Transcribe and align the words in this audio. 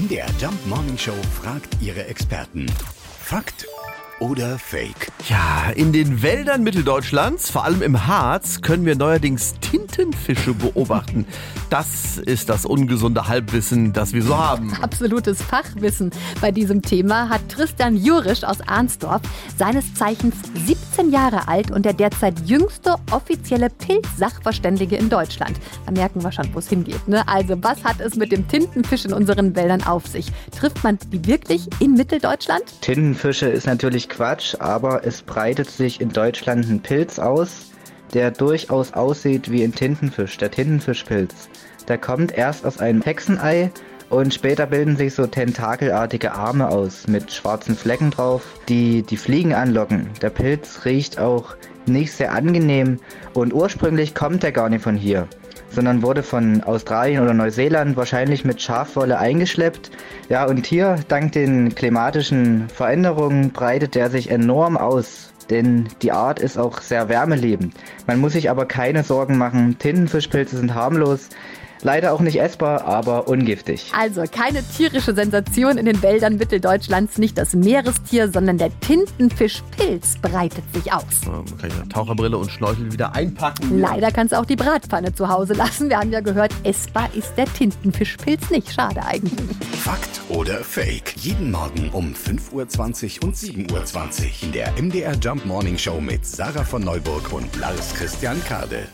MDR 0.00 0.28
Jump 0.40 0.66
Morning 0.66 0.96
Show 0.96 1.12
fragt 1.42 1.76
ihre 1.82 2.06
Experten. 2.06 2.64
Fakt 3.22 3.66
oder 4.18 4.58
Fake? 4.58 5.12
Ja, 5.28 5.72
in 5.74 5.92
den 5.92 6.22
Wäldern 6.22 6.62
Mitteldeutschlands, 6.62 7.50
vor 7.50 7.64
allem 7.64 7.82
im 7.82 8.06
Harz, 8.06 8.62
können 8.62 8.86
wir 8.86 8.96
neuerdings 8.96 9.54
Tintenfische 10.00 10.54
beobachten. 10.54 11.26
Das 11.68 12.16
ist 12.16 12.48
das 12.48 12.64
ungesunde 12.64 13.28
Halbwissen, 13.28 13.92
das 13.92 14.14
wir 14.14 14.22
so 14.22 14.34
haben. 14.34 14.72
Absolutes 14.80 15.42
Fachwissen. 15.42 16.10
Bei 16.40 16.50
diesem 16.50 16.80
Thema 16.80 17.28
hat 17.28 17.46
Tristan 17.50 17.96
Jurisch 17.96 18.42
aus 18.44 18.62
Arnsdorf, 18.66 19.20
seines 19.58 19.92
Zeichens 19.92 20.36
17 20.66 21.10
Jahre 21.12 21.48
alt 21.48 21.70
und 21.70 21.84
der 21.84 21.92
derzeit 21.92 22.40
jüngste 22.46 22.94
offizielle 23.10 23.68
Pilzsachverständige 23.68 24.96
in 24.96 25.10
Deutschland. 25.10 25.60
Da 25.84 25.92
merken 25.92 26.24
wir 26.24 26.32
schon, 26.32 26.48
wo 26.54 26.60
es 26.60 26.70
hingeht. 26.70 27.06
Ne? 27.06 27.28
Also, 27.28 27.62
was 27.62 27.84
hat 27.84 28.00
es 28.00 28.16
mit 28.16 28.32
dem 28.32 28.48
Tintenfisch 28.48 29.04
in 29.04 29.12
unseren 29.12 29.54
Wäldern 29.54 29.82
auf 29.82 30.06
sich? 30.06 30.32
Trifft 30.58 30.82
man 30.82 30.98
die 31.12 31.26
wirklich 31.26 31.68
in 31.78 31.92
Mitteldeutschland? 31.92 32.62
Tintenfische 32.80 33.48
ist 33.48 33.66
natürlich 33.66 34.08
Quatsch, 34.08 34.54
aber 34.60 35.04
es 35.04 35.20
breitet 35.20 35.70
sich 35.70 36.00
in 36.00 36.10
Deutschland 36.10 36.70
ein 36.70 36.80
Pilz 36.80 37.18
aus, 37.18 37.70
der 38.14 38.30
durchaus 38.30 38.92
aussieht 38.92 39.50
wie 39.50 39.62
ein 39.62 39.74
Tintenfisch, 39.74 40.36
der 40.38 40.50
Tintenfischpilz. 40.50 41.48
Der 41.88 41.98
kommt 41.98 42.32
erst 42.32 42.66
aus 42.66 42.78
einem 42.78 43.02
Hexenei 43.02 43.70
und 44.10 44.34
später 44.34 44.66
bilden 44.66 44.96
sich 44.96 45.14
so 45.14 45.26
tentakelartige 45.26 46.32
Arme 46.32 46.68
aus 46.68 47.06
mit 47.06 47.32
schwarzen 47.32 47.76
Flecken 47.76 48.10
drauf, 48.10 48.42
die 48.68 49.02
die 49.02 49.16
Fliegen 49.16 49.54
anlocken. 49.54 50.10
Der 50.20 50.30
Pilz 50.30 50.84
riecht 50.84 51.18
auch 51.18 51.56
nicht 51.86 52.12
sehr 52.12 52.32
angenehm 52.32 52.98
und 53.34 53.52
ursprünglich 53.52 54.14
kommt 54.14 54.44
er 54.44 54.52
gar 54.52 54.68
nicht 54.68 54.82
von 54.82 54.96
hier 54.96 55.28
sondern 55.70 56.02
wurde 56.02 56.22
von 56.22 56.62
Australien 56.62 57.22
oder 57.22 57.34
Neuseeland 57.34 57.96
wahrscheinlich 57.96 58.44
mit 58.44 58.60
Schafwolle 58.60 59.18
eingeschleppt. 59.18 59.90
Ja, 60.28 60.46
und 60.46 60.66
hier, 60.66 60.96
dank 61.08 61.32
den 61.32 61.74
klimatischen 61.74 62.68
Veränderungen, 62.68 63.50
breitet 63.50 63.96
er 63.96 64.10
sich 64.10 64.30
enorm 64.30 64.76
aus. 64.76 65.29
Denn 65.50 65.88
die 66.02 66.12
Art 66.12 66.38
ist 66.38 66.56
auch 66.56 66.80
sehr 66.80 67.08
wärmeliebend. 67.08 67.74
Man 68.06 68.20
muss 68.20 68.32
sich 68.32 68.48
aber 68.48 68.66
keine 68.66 69.02
Sorgen 69.02 69.36
machen. 69.36 69.76
Tintenfischpilze 69.78 70.56
sind 70.56 70.74
harmlos. 70.74 71.28
Leider 71.82 72.12
auch 72.12 72.20
nicht 72.20 72.40
essbar, 72.40 72.84
aber 72.84 73.28
ungiftig. 73.28 73.90
Also 73.96 74.22
keine 74.30 74.62
tierische 74.62 75.14
Sensation 75.14 75.78
in 75.78 75.86
den 75.86 76.02
Wäldern 76.02 76.36
Mitteldeutschlands. 76.36 77.18
Nicht 77.18 77.38
das 77.38 77.54
Meerestier, 77.54 78.30
sondern 78.30 78.58
der 78.58 78.70
Tintenfischpilz 78.80 80.18
breitet 80.20 80.64
sich 80.74 80.92
aus. 80.92 81.04
Man 81.26 81.44
kann 81.58 81.70
ja 81.70 81.84
Taucherbrille 81.88 82.36
und 82.36 82.50
Schnorchel 82.50 82.92
wieder 82.92 83.14
einpacken. 83.14 83.80
Leider 83.80 84.10
kannst 84.10 84.32
du 84.32 84.38
auch 84.38 84.44
die 84.44 84.56
Bratpfanne 84.56 85.14
zu 85.14 85.28
Hause 85.28 85.54
lassen. 85.54 85.88
Wir 85.88 85.98
haben 85.98 86.12
ja 86.12 86.20
gehört, 86.20 86.52
essbar 86.64 87.08
ist 87.14 87.34
der 87.36 87.46
Tintenfischpilz 87.46 88.50
nicht. 88.50 88.72
Schade 88.72 89.04
eigentlich. 89.04 89.56
Fakt 89.78 90.20
oder 90.28 90.58
Fake? 90.62 91.14
Jeden 91.16 91.50
Morgen 91.50 91.90
um 91.92 92.12
5.20 92.12 93.22
Uhr 93.22 93.28
und 93.28 93.36
7.20 93.36 93.70
Uhr 93.72 94.30
in 94.42 94.52
der 94.52 94.72
MDR 94.80 95.14
Jump 95.14 95.46
Morning 95.46 95.78
Show 95.78 96.00
mit 96.00 96.26
Sarah 96.26 96.64
von 96.64 96.82
Neuburg 96.82 97.32
und 97.32 97.56
Lars 97.56 97.94
Christian 97.94 98.42
Kade. 98.44 98.86